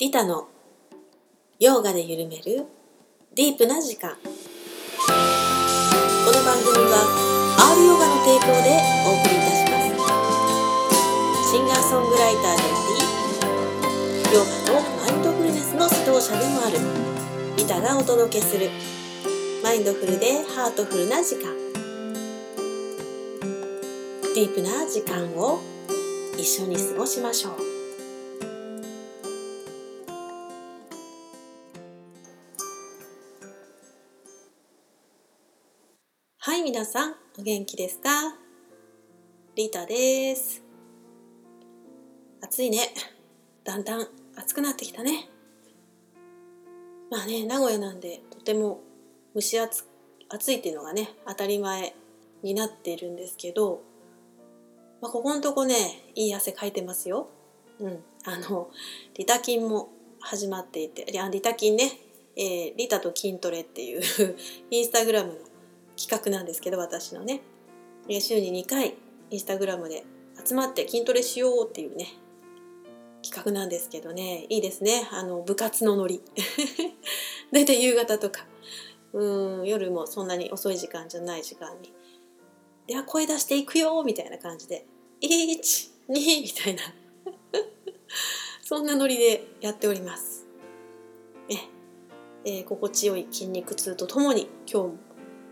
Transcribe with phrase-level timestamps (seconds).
[0.00, 0.48] リタの
[1.58, 2.64] ヨーガで緩める
[3.34, 4.12] ディープな時間。
[4.12, 4.18] こ
[6.32, 7.04] の番組は
[7.76, 9.76] R ヨガの提供でお送りいたしま
[11.44, 11.52] す。
[11.52, 12.72] シンガーソングライターであ
[14.24, 16.78] りヨガとマインドフルネスの指導者でもある
[17.58, 18.70] リタがお届けする
[19.62, 21.54] マインドフルでハートフルな時間。
[24.34, 25.60] ディープな時間を
[26.38, 27.69] 一緒に過ごしましょう。
[36.80, 38.08] 皆さんお元気ですか？
[39.54, 40.62] リタです。
[42.40, 42.78] 暑いね。
[43.64, 45.28] だんだん暑くなってきたね。
[47.10, 48.80] まあね名古屋なんでとても
[49.34, 49.86] 蒸し暑
[50.30, 51.94] 暑いっていうのがね当たり前
[52.42, 53.82] になっているんですけど
[55.02, 55.74] まあ、ここのとこね
[56.14, 57.28] いい汗かいてますよ。
[57.78, 58.70] うん、あの
[59.18, 61.90] リタ筋も始まっていてリタ筋ね、
[62.36, 64.00] えー、リタと筋トレっていう
[64.72, 65.49] インスタグラムの
[66.00, 67.42] 企画なんですけど私のね、
[68.08, 68.94] 週に2回
[69.30, 70.04] インスタグラムで
[70.42, 72.06] 集まって筋トレしようっていうね
[73.22, 74.46] 企画なんですけどね。
[74.48, 75.06] いいですね。
[75.12, 76.22] あの部活のノリ。
[77.52, 78.46] 大体夕方とか。
[79.12, 81.92] うん夜もそんなに遅い時間じゃない時間に。
[82.86, 84.86] では声出していくよみたいな感じで。
[85.20, 86.82] 12みたいな。
[88.64, 90.46] そんなノリでやっております。
[91.48, 91.54] え、
[92.44, 94.94] えー、心地よい筋肉痛とともに今日も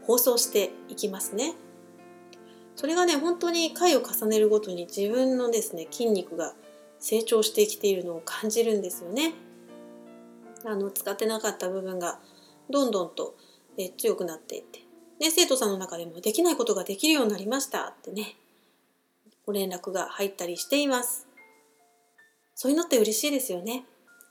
[0.09, 1.55] 放送していきますね
[2.75, 6.55] それがね本当に回を重ねるごとに自分のですね筋肉が
[6.99, 9.35] 成長してきているのを感じるんですよね
[10.65, 12.19] あの使ってなかった部分が
[12.69, 13.37] どんどんと
[13.79, 14.89] え強くなっていって
[15.21, 18.37] ね、生徒さんの中でもできないことができるようになりましたってね、
[19.47, 21.27] ご連絡が入ったりしています。
[22.55, 23.85] そういうのって嬉しいですよね。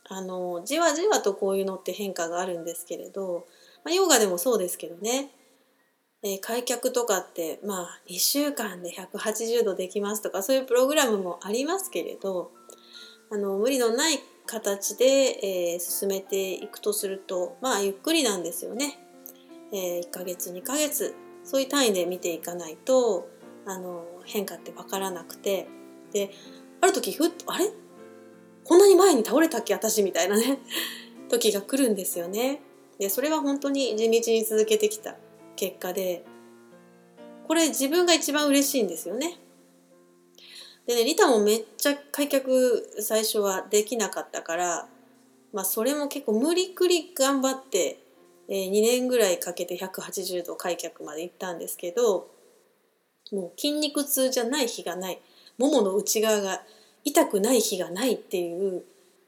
[0.08, 3.46] あの、じわじわとこういうのって変化があるんですけれど、
[3.84, 5.30] まあ、ヨガでもそうですけどね、
[6.28, 12.52] えー、開脚とかって、まあ、2週間で180度できますとか、そういうプログラムもありますけれど、
[13.32, 19.00] あの、無理のない形で、えー、進めていくとすると、まあ、ゆっくりなんですよね。
[19.72, 23.28] えー、1ヶ月2ヶ月そういう単位で見ていかないと
[23.66, 25.68] あの変化って分からなくて
[26.14, 26.32] で
[26.82, 27.66] ある時ふっとあれ？
[28.64, 30.60] こんなに前に倒れたっけ私みたいなね
[31.30, 32.62] 時が来るんですよね。
[33.00, 35.16] でそれは本当に地道に続けてきた
[35.58, 36.24] 結果で
[37.48, 39.38] これ自分が一番嬉しいんですよね。
[40.86, 44.88] でねリタもめっちゃ開脚最初はできなかったから
[45.52, 48.00] まあそれも結構無理くり頑張って
[48.50, 52.30] えー、2年ぐらいかけて180度開脚まで行ったんですけど
[53.32, 55.20] もう筋肉痛じゃない日がない
[55.58, 56.62] ももの内側が
[57.04, 58.84] 痛くない日がないっていう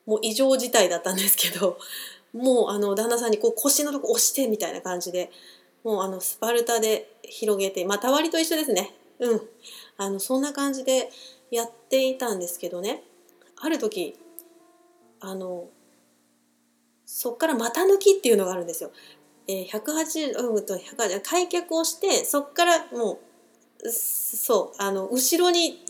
[0.06, 1.78] もう異常事態だったんですけど
[2.34, 5.32] もうあの旦那さんにこう腰のとこ押してみたいな感じで
[5.84, 8.94] もうあのスパルタで広げてまた割りと一緒ですね。
[9.20, 9.42] うん。
[9.98, 11.10] あのそんな感じで
[11.52, 13.04] やっていたんですけどね。
[13.58, 14.16] ある時
[15.20, 15.68] あの
[17.06, 18.92] そっから股抜きっていうのがあるんですよ。
[19.48, 23.20] えー、180、うんと180開脚をしてそっからも
[23.84, 25.84] うそうあの後ろに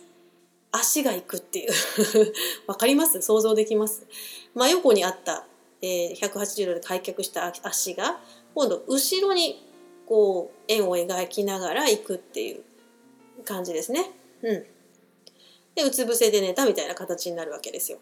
[0.71, 1.71] 足が行くっていう。
[2.67, 3.21] わかります？
[3.21, 4.05] 想像できます？
[4.53, 5.45] 真横にあった、
[5.81, 8.21] えー、180度で開脚した足が
[8.55, 9.67] 今度後ろに
[10.09, 12.63] こう円を描きながら行くっていう
[13.45, 14.09] 感じですね。
[14.41, 14.65] うん。
[15.75, 17.99] でうつ伏せで寝たみたいな形になるわけですよ。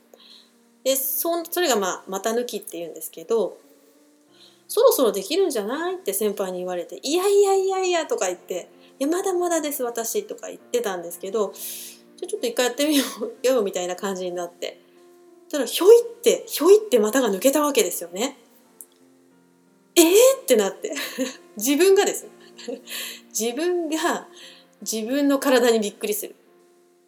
[0.84, 3.58] でそそれがまあ股抜きっていうんですけど
[4.70, 8.70] そろそろできるんじゃないって先輩に言われて「いやいやいやいや」とか言って
[9.00, 13.04] 「いやまだまだです私」とか言ってたんですけどじゃちょっと一回やってみよ
[13.44, 14.80] うよみたいな感じになって
[15.50, 18.38] ただひょいってひょいって股が抜けたわけですよね。
[19.98, 20.06] えー？
[20.42, 20.94] ってなって
[21.58, 22.28] 自分がです
[23.38, 24.28] 自分が
[24.82, 26.36] 自分の体にびっくりする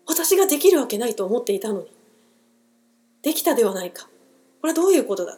[0.05, 1.87] 私ができるわけないと思っていたのに
[3.21, 4.09] できたではないか。
[4.61, 5.37] これはどういうことだ？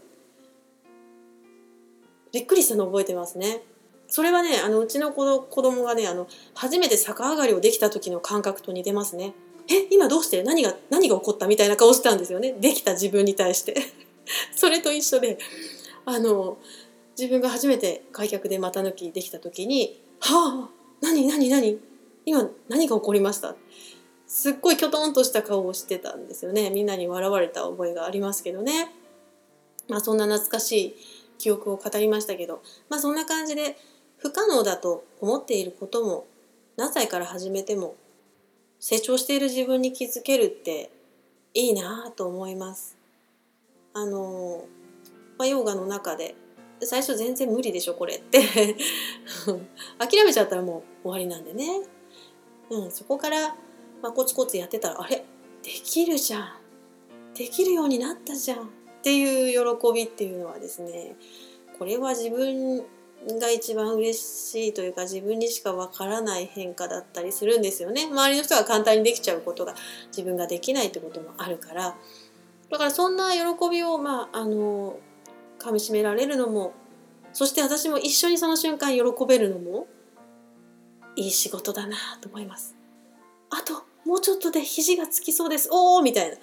[2.32, 3.64] びっくりしたの覚えてますね。
[4.08, 9.34] それはね、あのうちの子の子供がね、あの初めて逆上がりをできた時の感覚と似てますね。
[9.68, 10.44] え、今どうして？
[10.44, 11.48] 何が何が起こった？
[11.48, 12.54] みたいな顔したんですよね。
[12.54, 13.76] できた自分に対して。
[14.56, 15.40] それと一緒で、
[16.06, 16.58] あの
[17.18, 20.70] 自分が初めて開脚で股抜きできた時に、はあ、
[21.02, 21.80] 何何何？
[22.26, 23.56] 今何が起こりました？
[24.28, 26.70] すっごいきょとんとした顔をしてたんですよね。
[26.70, 28.92] みんなに笑われた覚えがありますけどね。
[29.90, 30.96] まあそんな懐かしい
[31.38, 33.76] 記憶を語りましたけどまあそんな感じで
[34.18, 36.28] 不可能だと思っていることも
[36.78, 37.96] 何歳から始めても
[38.80, 40.92] 成長している自分に気づけるって
[41.54, 42.96] いいなと思います。
[43.94, 44.64] あの、
[45.38, 46.36] まあ、ヨガの中で
[46.84, 48.42] 最初全然無理でしょこれって。
[50.00, 51.82] 諦めちゃったらもう終わりなんでね、
[52.70, 53.56] うん、そこから、
[54.02, 55.26] まあ、コツコツやってたらあれ？
[55.64, 56.54] できるじゃん。
[57.36, 58.64] できるようになったじゃん。
[58.64, 61.16] っていう喜びっていうのはですね
[61.80, 62.84] これは自分
[63.40, 68.06] が一番嬉しいというか自分にしかわからない変化だったりするんですよね。
[68.06, 69.76] 周りの人が簡単にできちゃうことが
[70.08, 71.98] 自分ができないってこともあるから。
[72.70, 74.98] だからそんな喜びをまああの
[75.62, 76.74] かみしめられるのも
[77.34, 79.88] そして私も一緒にその瞬間喜べるのも
[81.16, 82.76] いい仕事だなと思います。
[83.50, 85.70] あともうちょっとで肘がつきそうです。
[85.72, 86.36] おおみたいな。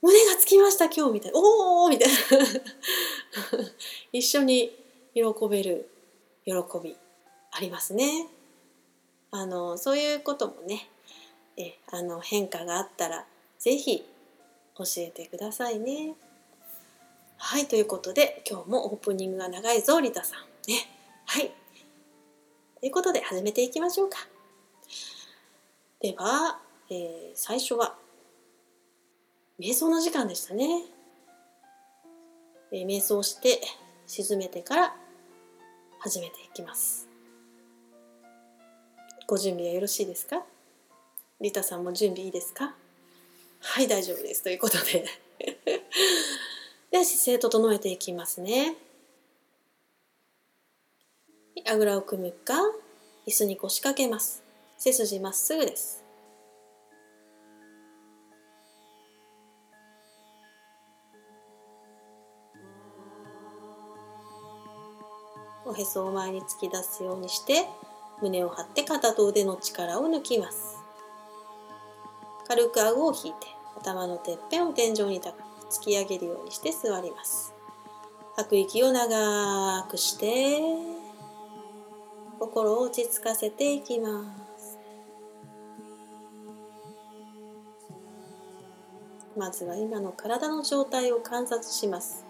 [0.00, 1.38] 胸がつきました今日みたいな。
[1.38, 2.14] おおみたいな。
[4.12, 4.76] 一緒に
[5.14, 5.88] 喜べる
[6.44, 6.52] 喜
[6.82, 6.96] び
[7.52, 8.28] ありますね。
[9.30, 10.90] あのそういうこともね。
[11.56, 13.26] えあの変化があったら
[13.58, 14.04] 是非
[14.76, 16.14] 教えてくださいね。
[17.40, 20.40] はい、ということで今日もオープニングが長いぞ、リタさん。
[20.70, 20.86] ね。
[21.24, 21.52] はい。
[22.80, 24.18] ということで始めていきましょうか。
[26.00, 27.96] では、えー、最初は
[29.58, 30.82] 瞑想の時間でしたね。
[32.72, 33.60] えー、瞑想して
[34.06, 34.96] 沈めてから
[36.00, 37.08] 始めていきます。
[39.26, 40.42] ご準備はよろしいですか？
[41.40, 42.74] リタさんも準備いいですか？
[43.60, 45.06] はい大丈夫ですということで
[46.90, 48.74] で姿勢整えていきますね。
[51.66, 52.54] あぐらを組むか
[53.26, 54.42] 椅子に腰掛けます。
[54.78, 56.04] 背筋まっすぐです。
[65.66, 67.66] おへそを前に突き出すようにして
[68.22, 70.78] 胸を張って肩と腕の力を抜きます。
[72.46, 73.46] 軽く顎を引いて
[73.78, 75.47] 頭のてっぺんを天井に高く。
[75.70, 77.54] 突き上げるようにして座ります。
[78.36, 80.60] 吐く息を長くして
[82.38, 84.78] 心を落ち着かせていきます。
[89.36, 92.24] まずは今の体の状態を観察します。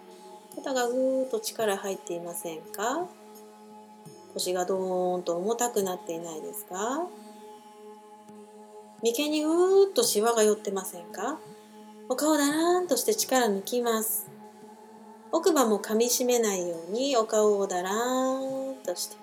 [0.55, 3.07] 肩がぐーっと力入っていませんか？
[4.33, 7.07] 腰がドーンと重たくなっていないですか？
[9.01, 11.39] 眉間にぐーっとシワが寄ってませんか？
[12.11, 14.27] お顔だらんとして力抜きます。
[15.31, 19.15] 奥歯も噛みしめないようにお顔をだらーんとして。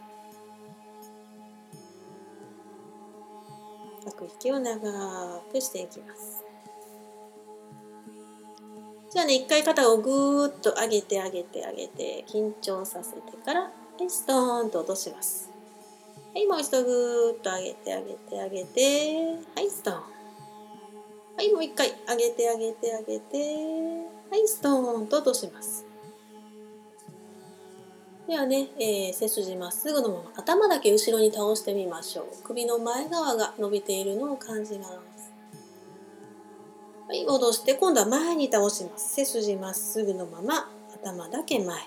[4.05, 4.79] 吐く息を長
[5.50, 6.44] くしていきます。
[9.11, 13.73] じゃあね、一回肩をぐーっと上げて上げて上げて緊張させてから、
[14.09, 15.50] ストーンと落とします。
[16.32, 19.25] はい、もう一度ぐーっと上げて上げて上げて、
[19.56, 20.16] はい、ストーン。
[21.37, 23.37] はい、もう一回上げて上げて上げて、
[24.31, 25.85] はい、ストーンと落とします。
[28.27, 32.27] ではね、えー、背筋まっすぐのまま頭だけ後ろに倒してみましょう。
[32.43, 35.33] 首の前側が伸びているのを感じます。
[37.06, 39.15] はい、戻して今度は前に倒します。
[39.15, 41.79] 背筋まっすぐのまま頭だけ前。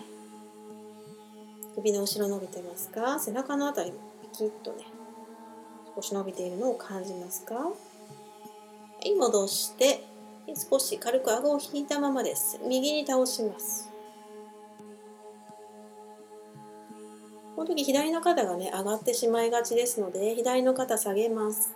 [1.75, 3.19] 首の後ろ伸びてますか？
[3.19, 4.85] 背中のあたりもピキッとね
[5.95, 7.71] 少し伸びているのを感じますか？
[9.01, 10.03] はい戻して
[10.69, 12.59] 少し軽く顎を引いたままです。
[12.67, 13.89] 右に倒します。
[17.55, 21.75] この時左の肩がね上がってしまいがちですので左の肩下げます。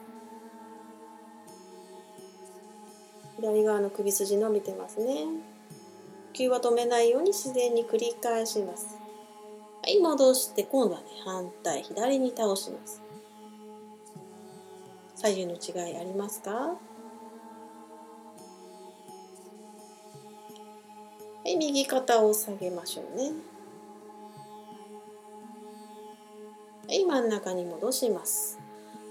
[3.38, 5.26] 左側の首筋伸びてますね。
[6.34, 8.98] 呼吸は止めないように自然に繰り返します。
[9.82, 13.02] はい、戻して今度はね、反対、左に倒します。
[15.16, 16.76] 左右の違いありますか？
[21.44, 23.32] はい、右肩を下げましょうね。
[26.88, 28.60] はい、真ん中に戻します。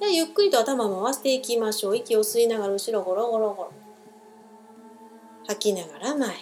[0.01, 1.97] でゆっくりと頭回していきましょう。
[1.97, 3.73] 息を吸いながら後ろゴロゴロゴロ。
[5.47, 6.29] 吐きながら前。
[6.29, 6.35] は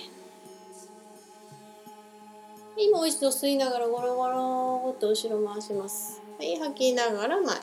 [2.78, 6.22] い、もう一度吸いながらゴロゴロっと後ろ回します。
[6.38, 7.56] はい、吐きながら前。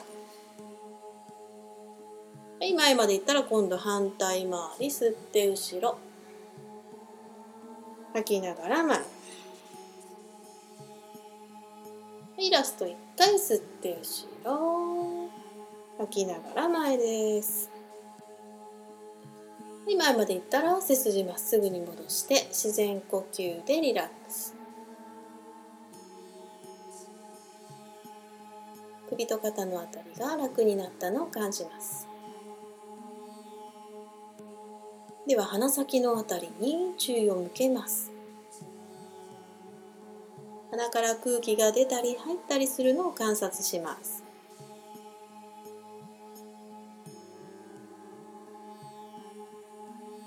[2.60, 5.98] はい、前まで行ったら今度反対回り吸って後ろ。
[8.18, 8.98] 吐きながら前。
[8.98, 9.04] は
[12.36, 15.28] い、ラスト1回吸って後ろ。
[15.98, 17.70] 吐きながら前です。
[19.86, 24.52] はい、前まで行ったら背筋まっすぐに戻して自然呼吸でリラックス。
[29.10, 32.07] 首と肩のあたりが楽になったのを感じます
[35.28, 38.10] では鼻先のあたりに注意を向けます。
[40.70, 44.24] 鼻から空気が出たり入ったりするのを観察します。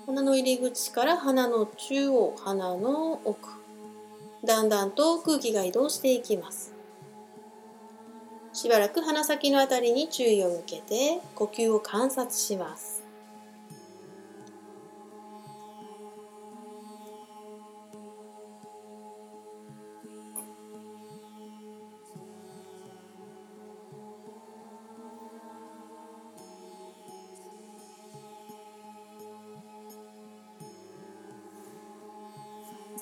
[0.06, 3.48] 鼻の入り口から鼻の中央鼻の奥
[4.44, 6.72] だんだんと空気が移動していきます。
[8.52, 13.01] しばらく鼻先のあたりに注意を向けて呼吸を観察します。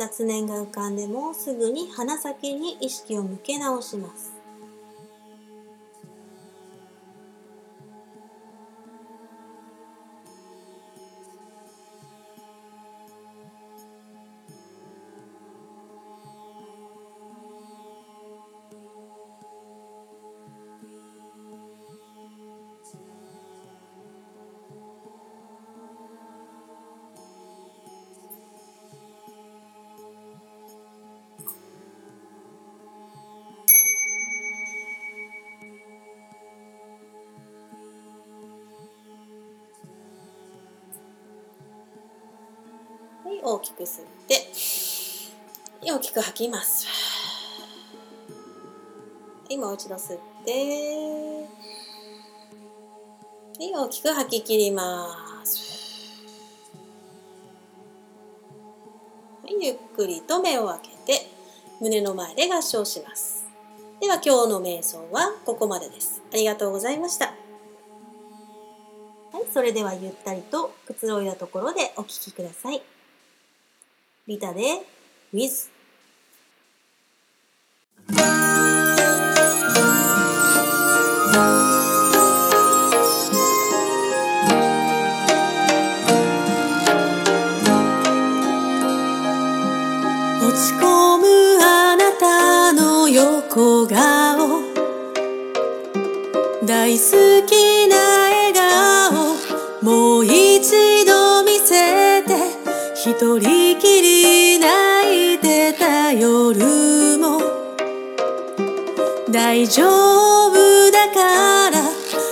[0.01, 4.40] 雑念が浮かんでもすぐに鼻先に意識を向け直します。
[43.43, 44.47] 大きく吸って
[45.83, 46.87] 大きく吐きます。
[46.87, 46.93] は
[49.51, 50.53] いもう一度吸って。
[53.59, 56.23] はい大きく吐き切ります。
[59.43, 61.27] はいゆっくりと目を開けて
[61.81, 63.45] 胸の前で合掌します。
[64.01, 66.23] では今日の瞑想はここまでです。
[66.33, 67.27] ありがとうございました。
[67.27, 67.33] は
[69.41, 72.83] いそれではゆったりとくつろいだところでお聴きください。
[74.31, 74.63] リタで
[75.35, 75.69] With
[90.41, 91.27] 落ち込む
[91.61, 94.63] あなたの横顔。
[96.65, 97.80] 大好き。
[103.21, 107.39] 一人きり泣いてた夜も。
[109.31, 109.85] 大丈
[110.47, 111.83] 夫だから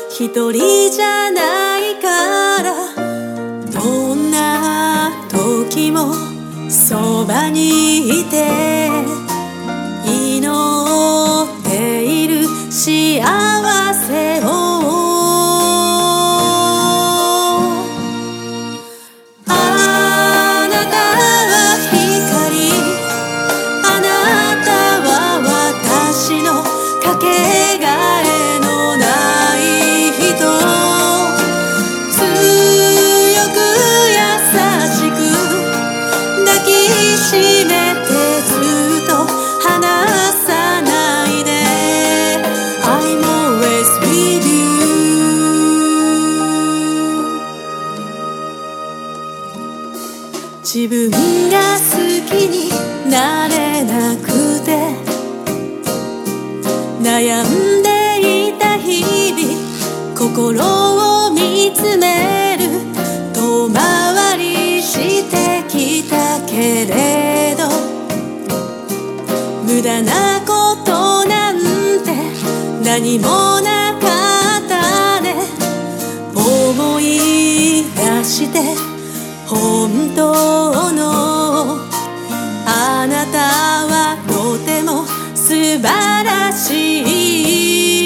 [0.09, 2.75] 一人じゃないから。
[3.71, 6.15] どんな時も
[6.71, 8.98] そばにいて。
[50.71, 51.97] 自分が好
[52.29, 52.69] きに
[53.11, 54.77] なれなくて
[57.01, 62.65] 悩んでいた日々心を見つめる
[63.33, 67.65] 遠回りしてきたけれど
[69.65, 72.13] 無駄なことなんて
[72.85, 75.35] 何もなかったね。
[76.35, 78.88] 思い出して
[79.49, 81.79] 本当の
[82.67, 83.39] あなた
[83.87, 85.83] はとても素晴
[86.23, 87.98] らしい。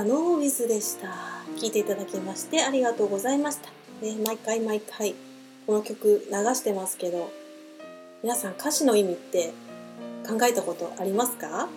[0.00, 1.08] はいリタのウィズでした。
[1.58, 3.68] 聞いていただきましてありがとうございました、
[4.00, 5.14] ね、毎回毎回
[5.66, 7.30] この曲流してますけど
[8.22, 9.52] 皆さん歌詞の意味って
[10.26, 11.68] 考えたことありますか？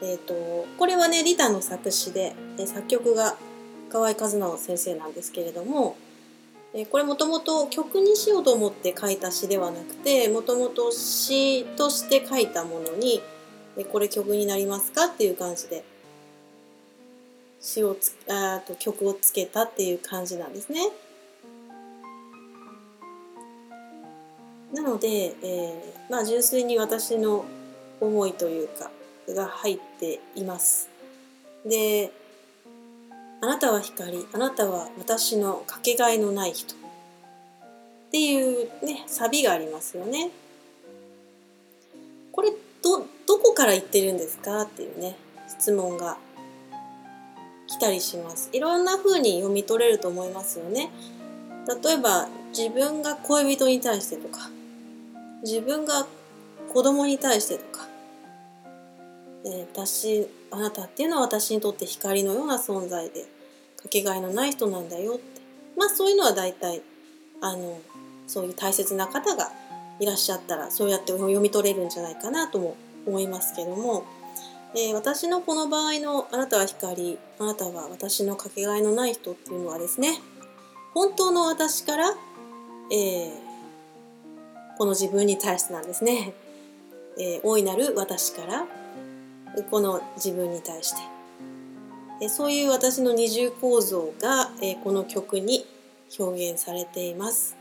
[0.00, 2.36] えっ、ー、とこれはねリタの作詞で
[2.66, 3.36] 作曲が
[3.90, 5.96] 河合和直先生なんですけれども
[6.92, 13.20] これもともと曲にしようと思って書いた詩ではなくてもともと詩として書いたものに
[13.90, 15.06] これ曲になりますか？
[15.06, 15.82] っていう感じで
[17.66, 20.90] 詩をつあと曲をつけたっていう感じなんですね。
[24.74, 27.46] なので、えー、まあ純粋に私の
[28.02, 28.90] 思いというか
[29.28, 30.90] が入っています。
[31.64, 32.12] で
[33.40, 36.76] あなたは光あなたは私のかけがえのない人っ
[38.10, 40.30] ていうねサビがありますよね
[42.30, 42.50] これ
[42.82, 44.62] どどこから言ってるんですか？
[44.62, 45.16] っていうね
[45.48, 46.18] 質問が
[47.66, 48.50] 来たりします。
[48.52, 50.90] いろんな風に読み取れると思いますよね。
[51.82, 54.50] 例えば自分が恋人に対してとか
[55.42, 56.06] 自分が
[56.72, 57.86] 子供に対してとか、
[59.46, 63.22] えー、私あなたっていうのは私にとって光のような存在で
[63.82, 65.40] かけがえのない人なんだよって。
[65.76, 66.82] まあそういうのは大体
[67.40, 67.80] あの
[68.26, 69.50] そういう大切な方が
[70.00, 74.04] いらっしゃったらそうやって読み取れるんじゃないかなとも思いますけども、
[74.74, 80.20] えー、私のこの場合の「あなたは光あなたは私のかけがえのない人」っていうのはですね
[80.94, 82.14] 本当の私から、
[82.90, 83.32] えー、
[84.76, 86.34] この自分に対してなんですね、
[87.18, 88.66] えー、大いなる私から
[89.70, 90.92] この自分に対し
[92.20, 95.66] てそういう私の二重構造がえこの曲に
[96.18, 97.56] 表現されています。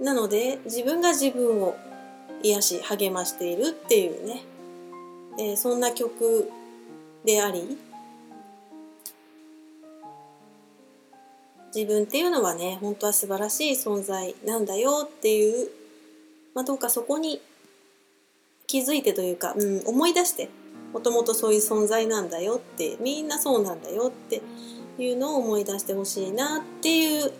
[0.00, 1.76] なので自分が自分を
[2.42, 4.42] 癒し励ましているっていうね、
[5.38, 6.50] えそんな曲
[7.24, 7.78] であり
[11.74, 15.68] 自分っていうのはね本当は素晴らしい存在なんだよっていう、
[16.54, 17.40] まあ、どうかそこに
[18.66, 20.48] 気づいてというか、うん、思い出して
[20.92, 24.42] もともとそういう存在なんだよってみんなそうなんだよって
[24.98, 27.32] いうのを思い出してほしいなっていう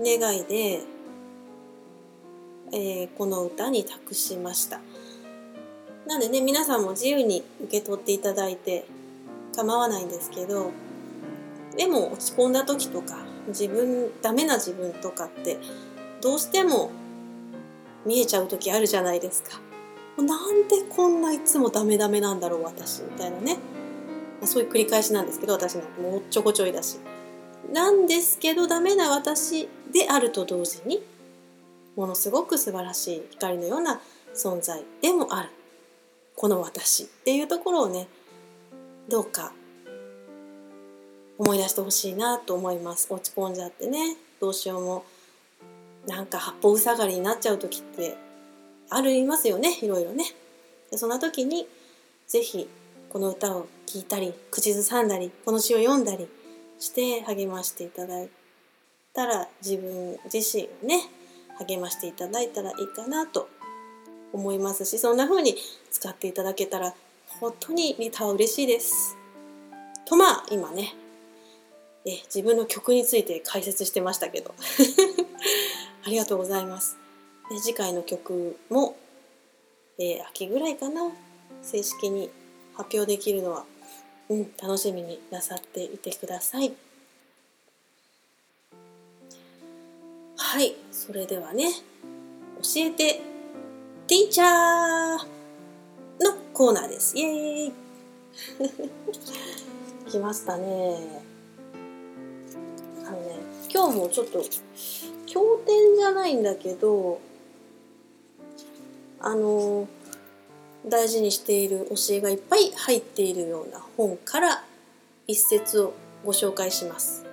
[0.00, 0.80] 願いで、
[2.72, 4.80] えー、この歌に託しました。
[6.10, 8.84] なんでね皆さんも自由に受け取っていただいて
[9.54, 10.72] 構わないんですけど
[11.76, 15.58] でも落ち込んだ時とか自分ダメな自分とかって
[16.20, 16.90] どうしても
[18.04, 19.60] 見えちゃう時あるじゃないですか。
[20.20, 23.60] なんでこんないつもダメダメなんだろう私みたいなね、ま
[24.44, 26.98] あ、そういう繰り返しなんですけど私なんてもうおっちょこちょいだし。
[27.72, 31.00] なんですけどダメな私であると同時に
[31.94, 34.00] ものすごく素晴らしい光のような
[34.34, 35.59] 存在でもある。
[36.40, 38.08] この私っていうところをね
[39.10, 39.52] どうか
[41.36, 43.08] 思い出してほしいなと思います。
[43.10, 45.04] 落ち込んじゃってねどうしようも
[46.06, 48.16] なんか八方塞がりになっちゃう時って
[48.88, 50.24] ありますよねいろいろね。
[50.90, 51.68] でそんな時に
[52.26, 52.70] 是非
[53.10, 56.26] この歌を聴いたり口ずさんだりこの詩を読んだり
[56.78, 58.30] して励ましていただい
[59.12, 61.02] たら自分自身をね
[61.58, 63.50] 励ましていただいたらいいかなと
[64.32, 65.56] 思いますしそんな風に
[65.90, 66.94] 使っていただけたら
[67.40, 69.16] 本当にリタは嬉しいです。
[70.04, 70.94] とまあ今ね
[72.04, 74.54] え自分の曲について解説してましたけど
[76.04, 76.96] ありがとうございます。
[77.50, 78.96] で次回の曲も、
[79.98, 81.12] えー、秋ぐらいかな
[81.62, 82.30] 正式に
[82.74, 83.64] 発表できるのは、
[84.28, 86.72] うん、楽しみになさっていてください。
[90.36, 91.70] はいそれではね
[92.62, 93.20] 教えて
[94.10, 97.16] ティーチャーのコーナーです。
[97.16, 97.72] イエーイ。
[100.10, 101.22] 来ましたね。
[103.06, 103.36] あのね
[103.72, 104.42] 今日もちょっと
[105.26, 107.20] 経典じゃないんだけど
[109.20, 109.86] あの
[110.84, 114.64] 大事にしている教えがいっぱい入っているような本から
[115.28, 115.92] 一節を
[116.24, 117.24] ご紹介します。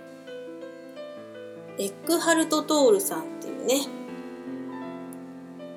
[1.79, 3.96] エックハルト・トールさんっていうね、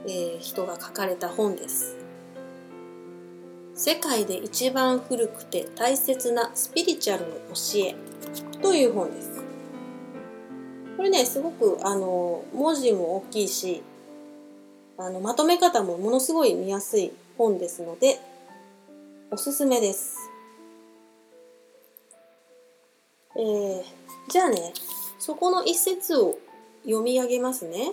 [0.07, 1.97] えー、人が書かれた本です。
[3.75, 7.95] 世界で一番古くて大切なスピリチュアルの教え
[8.61, 9.43] という本です。
[10.97, 13.83] これね、すごくあの文字も大きいし、
[14.99, 18.21] あのまとめ方もものすごい見やすい本ですので
[19.31, 20.19] おすすめです。
[23.35, 23.83] えー、
[24.29, 24.75] じゃあね
[25.19, 26.37] そこの一節を
[26.85, 27.93] 読み上げますね。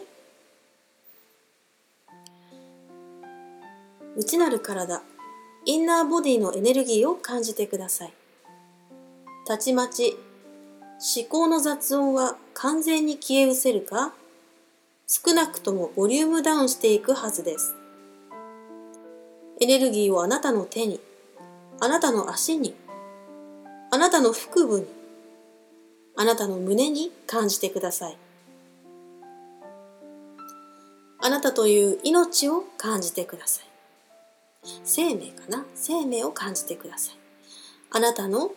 [4.17, 5.03] 内なる体
[5.65, 8.13] インナーボディのエネルギーを感じてください。
[9.45, 10.17] たちまち
[11.15, 14.13] 思考の雑音は完全に消え失せるか
[15.05, 17.75] 少なくともボリュームダウンしていくはずです。
[19.61, 20.99] エネルギーをあなたの手に、
[21.79, 22.75] あなたの足に、
[23.91, 24.87] あなたの腹部に、
[26.15, 28.17] あなたの胸に感じてください。
[31.19, 33.66] あなたという命を感じてください。
[34.83, 35.65] 生命かな？
[35.75, 37.15] 生命を感じてください。
[37.91, 38.51] あなたの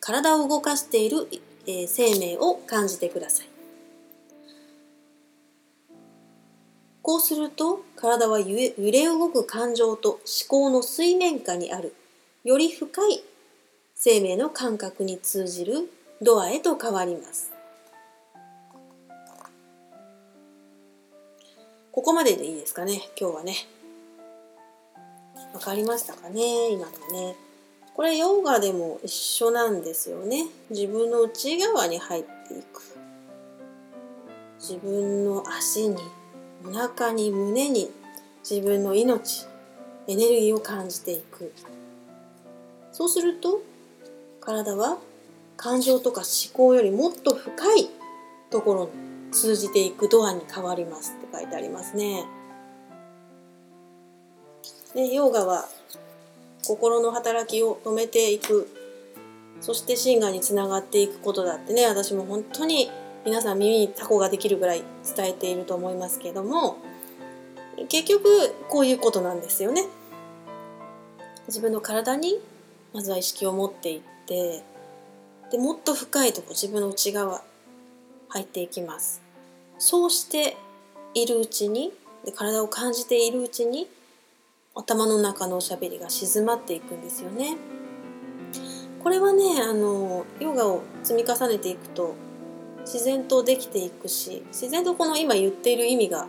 [0.00, 1.28] 体を動かしている、
[1.66, 3.48] えー、生命を感じてください。
[7.02, 11.94] こうすると体は揺れ動く感情と思考の水面下にある
[12.44, 13.24] より深い
[13.94, 17.52] 生命の感覚に通じるドアへと変わります。
[21.90, 23.54] ここまででいいですかね、今日はね。
[25.54, 27.36] わかりましたかね、今のね。
[27.94, 30.46] これヨガでも一緒なんですよね。
[30.70, 32.82] 自分の内側に入っていく。
[34.62, 35.96] 自分の足に
[36.64, 37.90] お腹に胸に
[38.48, 39.46] 自分の命
[40.06, 41.52] エネルギーを感じていく
[42.92, 43.60] そうすると
[44.40, 44.98] 体は
[45.56, 47.88] 感情とか思考よりもっと深い
[48.50, 52.24] ところに通じていくドアに変わりますって書いてありますね。
[54.94, 55.68] でヨガは
[56.64, 58.68] 心の働きを止めていく
[59.60, 62.90] そして真我につながっていくことだってね私も本当に
[63.24, 64.82] 皆さん耳にタコができるぐらい
[65.16, 66.78] 伝えていると思いますけども
[67.88, 69.86] 結局こういうことなんですよね。
[71.48, 72.38] 自分の体に
[72.92, 74.62] まずは意識を持っていって
[75.50, 77.42] でもっと深いとこ自分の内側
[78.28, 79.22] 入っていきます。
[79.78, 80.56] そうして
[81.14, 81.92] いるうちに
[82.24, 83.88] で体を感じているうちに
[84.74, 87.56] 頭の中のおしゃべりが静まっていくんですよね。
[89.02, 92.14] これはねあのヨガを積み重ねていくと
[92.84, 96.26] 自然とできていくし自然とこの今言っている意味が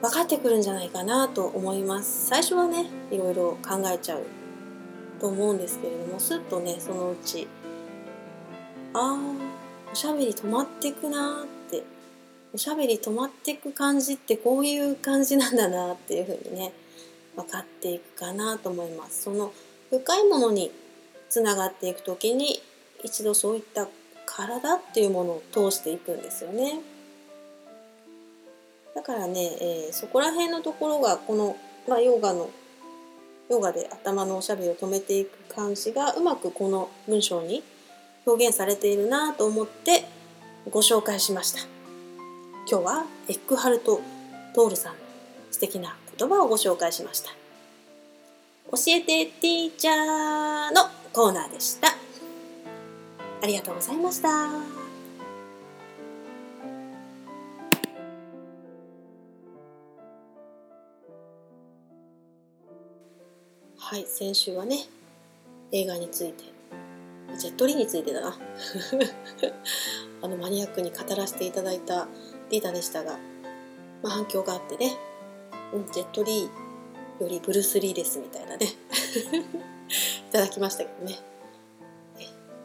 [0.00, 4.24] 分かってくるんじゃないかなと思います最初はねいろいろ考えちゃう
[5.20, 7.46] と思うんですけれどもすっとねそのうち
[8.92, 11.84] あーおしゃべり止まってくなって
[12.52, 16.72] おしゃべり止まっていく感じってこういう感じなんだなっていうふうにね
[17.36, 19.52] 分かっていくかなと思いますその
[19.90, 20.70] 深いものに
[21.28, 22.60] つながっていく時に
[23.02, 23.88] 一度そういった
[24.24, 26.80] 体っていうものを通していくんですよね。
[28.94, 31.56] だからね、えー、そこら辺のところがこの、
[31.88, 32.50] まあ、ヨガの
[33.50, 37.62] ヨガで頭のおしゃべりを止めていく感じがうまくこの文章に
[38.24, 40.04] 表現されているなと思って
[40.70, 41.60] ご紹介しました。
[42.70, 44.00] 今日はエックハルト・
[44.54, 44.98] トールさんの
[45.50, 47.30] 素敵な言葉をご紹介しました。
[48.70, 51.88] 教えてティーチャーのコーナーでした。
[53.42, 54.28] ありがとうございました。
[63.76, 64.78] はい、先週はね、
[65.70, 66.44] 映画について、
[67.38, 68.38] ジェットリーについてだな。
[70.22, 72.08] あのマニアックに語らせていただいた
[72.50, 73.18] リータでしたが、
[74.02, 74.96] まあ、反響があってね、
[75.92, 78.66] ジェットリーよりブルース・リーですみたいなね。
[80.28, 81.18] いただきましたけどね。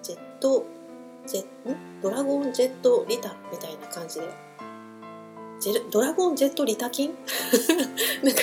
[0.01, 0.65] ジェット
[1.27, 1.45] ジェ
[2.01, 4.27] ドラゴンジェットリタみたいな感じで。
[5.59, 7.13] ジェドラゴンジェットリタ菌
[8.23, 8.41] なんか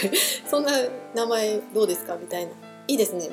[0.48, 0.72] そんな
[1.14, 2.52] 名前どうですかみたいな。
[2.86, 3.30] いいですね。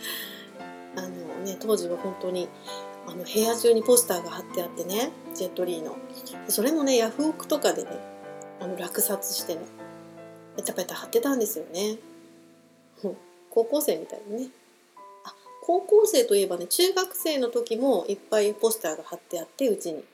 [0.96, 1.08] あの
[1.44, 2.48] ね当時は本当に
[3.06, 5.96] あの部屋中にポスターが貼ってあってねジェットリーの。
[6.48, 7.90] それもねヤフオクとかでね
[8.60, 9.60] あの落札してね。
[10.56, 11.98] ペタペタ貼ってたんですよね。
[13.50, 14.48] 高校生みたいにね。
[15.24, 20.04] あ高校生といえばね中学生の時もいっぱいポスターが貼ってあってうちに。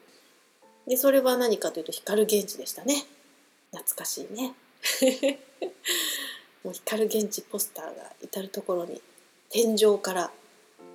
[0.86, 3.04] でそれは何かというと光源氏でしたね。
[3.72, 4.54] 懐かしいね。
[6.64, 9.00] もう光源氏ポスターが至る所に
[9.48, 10.30] 天井から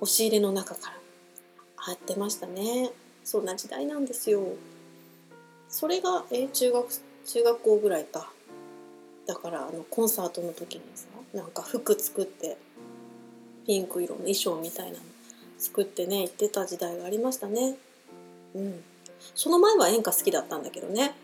[0.00, 0.96] 押し入れの中から
[1.76, 2.92] 貼ってましたね。
[3.24, 4.42] そんな時代なんですよ。
[5.68, 6.88] それがえ中学
[7.24, 8.30] 中学校ぐらいか。
[9.26, 12.56] だからあのコンサートの時にさなんか服作って
[13.66, 15.04] ピンク色の衣装みたいなの
[15.58, 17.76] 作ってね行ってた時代がありましたね。
[18.54, 18.82] うん。
[19.34, 21.14] その前は演歌好きだったんだけどね。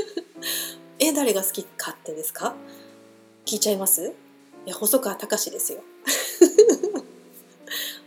[0.98, 2.54] え、誰が好きかってですか？
[3.44, 4.12] 聞いちゃいます？
[4.66, 5.82] いや、細川隆ですよ。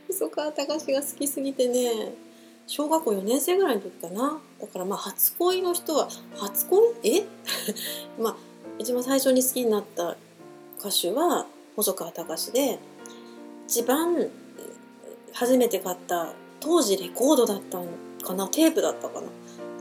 [0.10, 2.14] 細川隆が好きすぎてね、
[2.68, 4.42] 小学校4年生ぐらいの時かな。
[4.60, 6.82] だからまあ初恋の人は、初恋？
[7.04, 7.26] え？
[8.20, 8.36] まあ
[8.80, 10.16] 一番最初に好きになった
[10.80, 12.80] 歌手は細川隆で、
[13.68, 14.28] 一番
[15.34, 17.88] 初めて買った当時レコードだったの
[18.24, 19.28] かなテープだったかな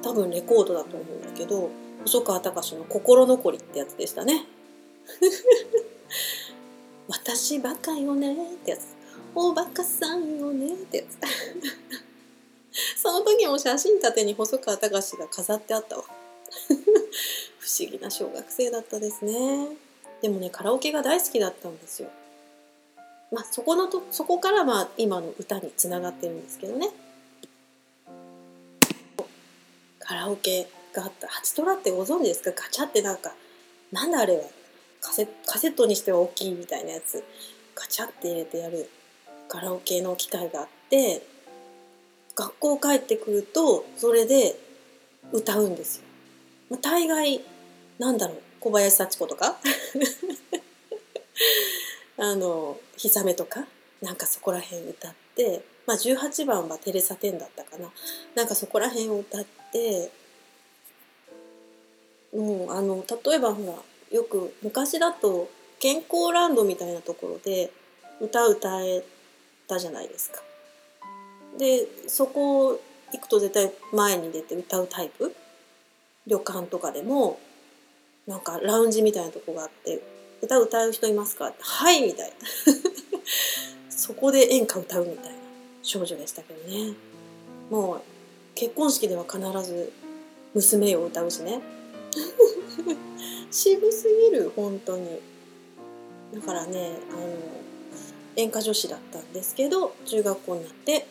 [0.02, 1.70] 多分レコードだと思うんだけど
[2.04, 4.46] 細川隆の「心残り」ってやつでしたね。
[7.08, 8.94] 私バカよねってやつ。
[9.34, 11.18] おバカさんよねってやつ。
[13.00, 16.04] その時も写真立てに細川隆が飾ってあったわ。
[17.62, 19.68] 不思議な小学生だったですね。
[20.20, 22.08] でもね、カラオケが大好きだったんですよ。
[23.30, 26.88] まあ、そこのと、そこからまあ今の歌につながってるんですけどね。
[30.00, 31.28] カラオケがあった。
[31.28, 32.50] ハチトラってご存知ですか？
[32.64, 33.32] ガチャってなんか、
[33.92, 34.42] なんだあれは
[35.00, 37.22] カセカセットにしては大きいみたいなやつ
[37.76, 38.90] ガチャって入れてやる
[39.48, 41.22] カラオケの機械があって
[42.34, 44.56] 学校帰ってくるとそれで
[45.32, 46.02] 歌うんですよ。
[46.70, 47.40] まあ、大概
[48.02, 49.56] なんだろう小林幸子とか？
[52.18, 53.64] あの「ひさめ」とか？
[54.00, 57.92] なんかそこら辺歌って、まあ、18番はテレサ・テンだったかな。
[58.34, 60.10] なんかそこら辺を歌って
[62.32, 63.74] もうあの例えばほら
[64.10, 67.70] よく昔だと健康ランドみたいなところで
[68.20, 69.04] 歌歌え
[69.68, 70.42] たじゃないですか。
[71.56, 72.80] でそこ
[73.12, 75.32] 行くと絶対前に出て歌うタイプ？
[76.26, 77.38] 旅館とかでも
[78.26, 80.02] なんかラウンジみたいなとこがあって
[80.42, 82.36] 歌歌う人いますかってはいみたいな。
[83.90, 85.38] そこで演歌歌うみたいな
[85.82, 86.94] 少女でしたけどね。
[87.70, 88.02] もう
[88.54, 89.92] 結婚式では必ず
[90.54, 91.60] 娘を歌うしね。
[93.50, 95.20] 渋すぎる本当に。
[96.34, 97.22] だからねあの
[98.36, 101.06] 演歌女子だったんですけど中学校になって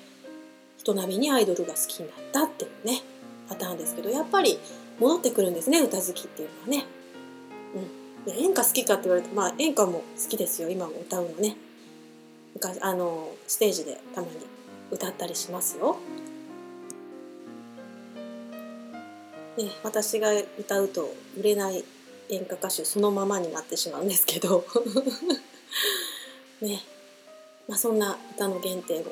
[0.78, 3.04] 人並みにアイドルが好きになったっていうね
[3.48, 4.58] パターンですけどやっぱり
[5.00, 6.86] 戻ってくるんですね歌好きっていうのはね。
[7.76, 10.70] うん、演歌好きかって言われてまあ演歌も好きですよ。
[10.70, 11.56] 今も歌うのね。
[12.54, 12.80] 昔。
[12.82, 14.34] あのステージでたまに
[14.92, 15.98] 歌ったりしますよ。
[19.58, 21.84] ね、私が歌うと売れない
[22.30, 24.66] 演歌歌手そのままになってしまうんですけど。
[26.62, 26.82] ね。
[27.68, 29.06] まあ、そんな歌の原点を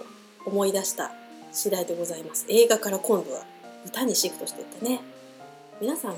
[0.45, 1.12] 思い出した
[1.52, 2.45] 次第でございます。
[2.50, 3.45] 映画から今度は
[3.86, 5.00] 歌にシフトしていったね。
[5.80, 6.17] 皆さんも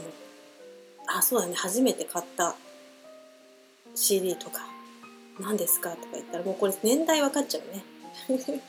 [1.18, 1.56] あそうだね。
[1.56, 2.56] 初めて買った
[3.96, 4.72] CD とか。
[5.40, 7.84] 何ですかとか言ったらもうこれ年代分かっちゃうね。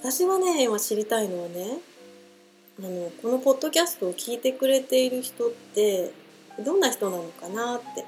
[0.00, 1.78] 私はね今知りたいのはね
[2.78, 6.12] あのこのポッドキャストを聞いてくれている人って
[6.58, 8.04] どんな人なのかなって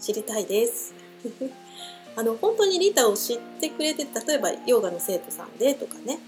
[0.00, 0.94] 知りたいです。
[2.16, 6.18] あの本当にリタを知ってくれて例えばヨガの生徒さんでとかね、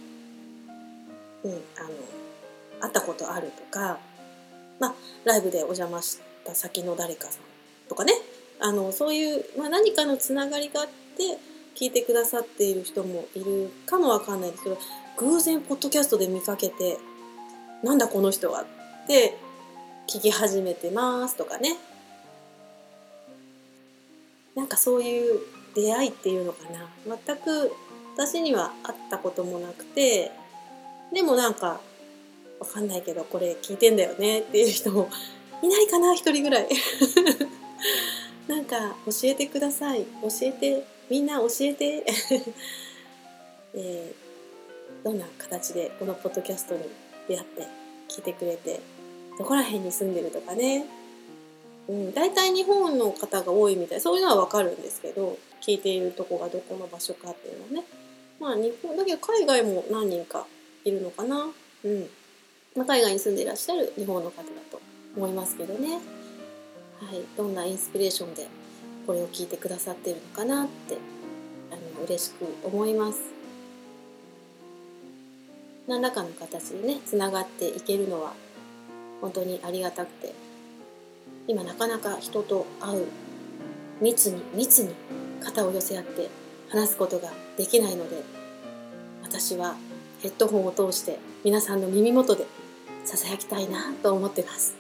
[1.43, 1.89] うん、あの
[2.81, 3.99] 会ったことあるとか、
[4.79, 8.13] まあ、ライブでお邪魔した先の誰かさんとかね。
[8.61, 11.39] あのそういう、まあ、何かのつながりがあって
[11.75, 14.79] 聞いてくださっている人もいるかもわかんないですけど
[15.19, 16.99] 偶然ポッドキャストで見かけて
[17.83, 18.67] なんだこの人はっ
[19.07, 19.37] て
[20.09, 21.77] 聞き始めてますとかね。
[24.55, 25.41] なんかそういう
[25.75, 26.89] 出会いっていうのかな。
[27.27, 27.73] 全く
[28.15, 30.31] 私には会ったこともなくて
[31.13, 31.81] でもなんか
[32.61, 35.09] わかんないけどこれ聞いてんだよねっていう人も
[35.63, 36.69] いないかな一人ぐらい。
[38.47, 40.05] なんか教えてください。
[40.23, 42.05] 教えてみんな教えて、
[43.75, 46.83] えー、どんな形でこのポッドキャストに
[47.29, 47.63] 出会って
[48.09, 48.81] 聞いてくれて
[49.39, 50.87] どこら辺に住んでるとかね、
[51.89, 54.01] うん、大体日本の方が多いみたい。
[54.01, 57.85] そういうのはわかるんですけど聞いているとこがどこの場所かっていうのはね。
[58.41, 60.47] まあ日本だけど海外も何人か
[60.85, 61.51] いるのかな。
[61.85, 62.09] うん、
[62.77, 64.81] ま、海外に住んでいらっしゃる日本の方だと
[65.17, 65.95] 思いますけどね。
[65.95, 65.99] は
[67.13, 67.23] い。
[67.37, 68.47] どんなインスピレーションで
[69.07, 70.97] これを聞いてくださっているのかなって
[71.71, 73.21] あの嬉しく思います。
[75.87, 78.33] 何らかの形でねつながっていけるのは
[79.21, 80.45] 本当にありがたくて。
[81.47, 83.07] 今なかなか人と会う
[84.01, 84.95] 密に密に
[85.43, 86.29] 肩を寄せ合って
[86.71, 88.23] 話すことができないので
[89.23, 89.77] 私は
[90.23, 92.47] ヘッドホンを通して皆さんの耳元で
[93.05, 94.75] ささやきたいなと思ってます。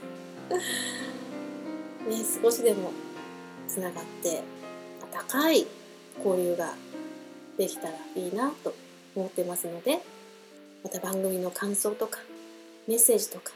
[2.08, 2.92] ね、少しでも
[3.68, 4.42] つながって
[5.12, 5.66] 温かい
[6.24, 6.74] 交流が
[7.56, 8.74] できたらいいなと
[9.14, 10.00] 思ってますので
[10.82, 12.18] また番組の感想とか
[12.86, 13.52] メッセージとか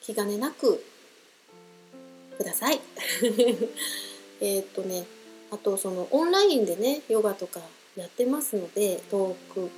[0.00, 0.82] 気兼ねなく
[2.38, 2.80] ください。
[4.40, 5.04] えっとね、
[5.50, 7.60] あとそのオンラインでね、ヨガとか
[7.96, 9.68] やってますので、トーク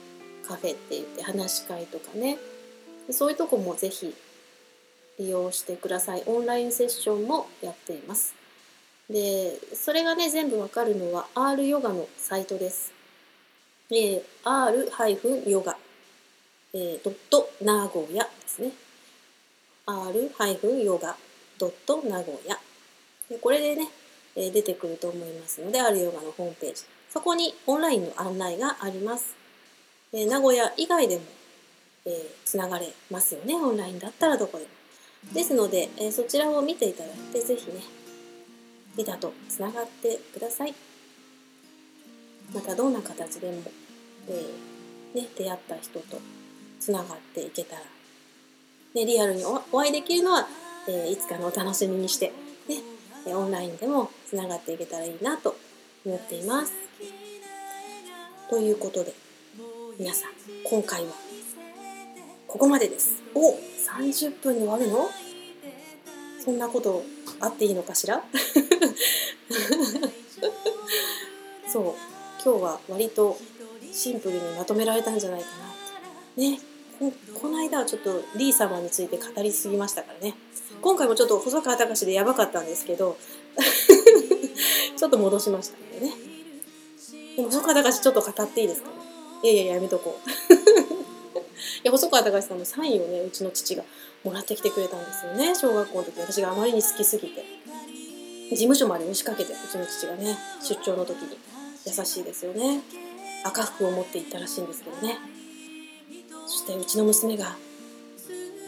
[0.46, 2.38] カフェって言って話し会とかね、
[3.12, 4.14] そういうとこもぜひ
[5.18, 6.22] 利用してください。
[6.26, 8.34] オンラインセッションもやっています。
[9.08, 12.92] で、それがね、全部わかるのは R ヨガのサイトです。
[13.90, 15.76] えー、r- ヨガ、
[16.72, 18.70] えー、ドット名古屋ですね。
[19.86, 21.16] r- ヨガ
[21.58, 22.58] ドット名古屋。
[23.28, 23.88] でこれでね、
[24.36, 26.82] え、出てくると思いますので、あるヨガのホームページ。
[27.12, 29.34] そこにオンラインの案内があります。
[30.12, 31.22] え、名古屋以外でも、
[32.06, 32.12] えー、
[32.44, 33.54] つながれますよね。
[33.54, 34.70] オンラインだったらどこでも。
[35.34, 37.80] ですので、えー、そちらを見ていただいて、ぜひね、
[38.96, 40.74] リタとつながってください。
[42.54, 43.62] またどんな形でも、
[44.28, 46.18] えー、ね、出会った人と
[46.80, 47.82] つながっていけたら、
[48.94, 50.48] ね、リアルにお会いできるのは、
[50.88, 52.32] え、いつかのお楽しみにして、
[52.68, 52.82] ね、
[53.26, 55.56] オンラインでもつながっていけたらいいなと
[56.04, 56.72] 思っています。
[58.48, 59.12] ということで、
[59.98, 60.30] 皆さん、
[60.64, 61.12] 今回は
[62.50, 63.22] ここまでです。
[63.32, 65.08] お30分で終わるの？
[66.44, 67.04] そんなこと
[67.38, 68.24] あっていいのかしら？
[71.72, 71.84] そう
[72.44, 73.38] 今日は割と
[73.92, 75.46] シンプルにまとめられたんじゃないか
[76.36, 76.58] なね
[76.98, 80.34] ここの間はちょっとリー様について語りすぎましたからね。
[80.82, 83.16] 今回もちょっと細川隆でやばかったんですけど
[84.96, 86.12] ちょっと戻しましたけどね。
[87.36, 88.94] でも細川隆ちょっと語っていいですかね？
[89.44, 90.30] いやいややめとこう。
[91.82, 93.84] や細川隆さんのサインをねうちの父が
[94.24, 95.54] もらってきてくれたんですよね。
[95.54, 96.20] 小学校の時。
[96.20, 97.44] 私があまりに好きすぎて。
[98.50, 101.38] 事務所まで押しかけてうちの父がね出張の時に。
[101.86, 102.80] 優しいですよね。
[103.42, 105.18] 赤服を持って行ったらしいんですけどね。
[106.46, 107.56] そしてうちの娘が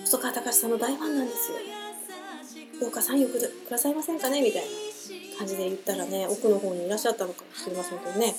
[0.05, 1.59] 細川隆さんの大ファンなんですよ。
[2.81, 4.41] どうかサインをくださいませんかね？
[4.41, 8.35] みたいな感じで言ったらね奥の方にいらっしゃったのかもしれませんけどね。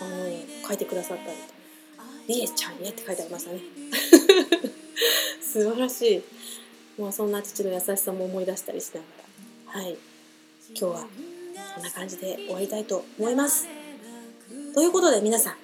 [0.00, 1.34] あの書いてくださったりと。
[2.28, 3.60] りえちゃんへって書いてありましたね。
[5.40, 6.22] 素晴らしい。
[7.00, 9.06] もうそんな父の優しさも思い出したりしなが
[9.74, 9.80] ら。
[9.80, 9.96] はい。
[10.70, 11.08] 今日は
[11.74, 13.66] こんな感じで終わりたいと思います。
[14.74, 15.56] ということで皆さん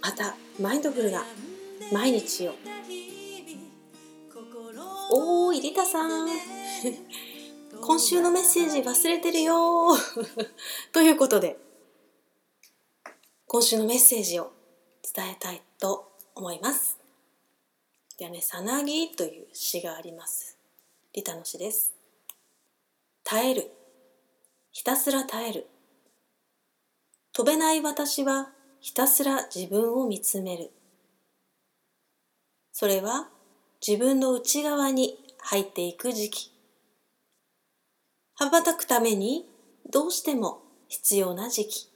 [0.00, 1.24] またマインドフルな
[1.92, 2.54] 毎日を。
[5.10, 6.28] おーいリタさん。
[7.80, 9.96] 今週のメッセージ忘れてるよ
[10.92, 11.56] ということで
[13.46, 14.52] 今週のメッセージを
[15.14, 16.98] 伝えたいと思います。
[18.18, 20.58] ではね、さなぎという詩があります。
[21.14, 21.94] リタの詩です。
[23.24, 23.70] 耐える。
[24.72, 25.66] ひたすら耐える。
[27.32, 30.70] 飛べない私はひたすら自分を見つめる。
[32.72, 33.28] それは
[33.86, 36.52] 自分の内側に入っていく時期。
[38.34, 39.48] 羽ばたくために
[39.90, 41.87] どうしても必要な時期。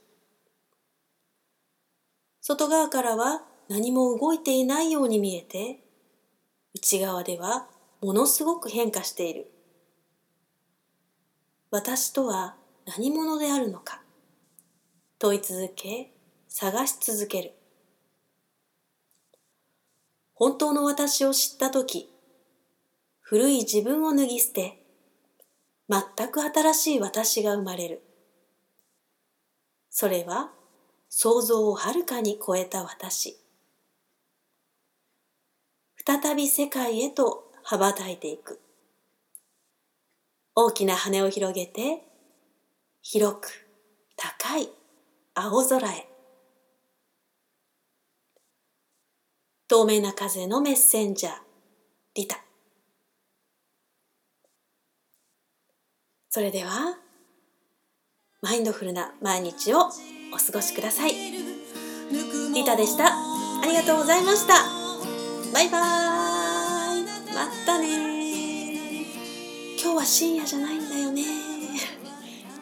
[2.45, 5.79] 外側からは何も動いていないように見えて、
[6.75, 7.69] 内側では
[8.01, 9.49] ものすごく変化している。
[11.71, 14.01] 私とは何者であるのか
[15.19, 16.11] 問い続け、
[16.49, 17.53] 探し続ける。
[20.33, 22.09] 本当の私を知ったとき、
[23.21, 24.85] 古い自分を脱ぎ捨て、
[25.87, 28.03] 全く新しい私が生まれる。
[29.89, 30.51] それは
[31.15, 33.37] 想像をはるかに超えた私。
[36.03, 38.59] 再び世界へと羽ばたいていく。
[40.55, 42.01] 大きな羽を広げて、
[43.03, 43.67] 広く
[44.17, 44.69] 高い
[45.35, 46.09] 青空へ。
[49.67, 51.33] 透明な風のメッセンジャー、
[52.15, 52.43] リタ。
[56.31, 57.02] それでは、
[58.43, 61.13] マインドフルな毎日をお過ごしください。
[62.53, 63.05] リタでした。
[63.07, 64.55] ありがとうございました。
[65.53, 65.81] バイバー
[66.99, 67.03] イ。
[67.33, 69.05] またね。
[69.81, 71.23] 今日は深夜じゃないんだよね。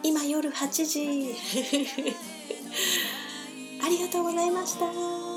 [0.04, 1.34] 今夜8時。
[3.84, 5.31] ありがとうございました。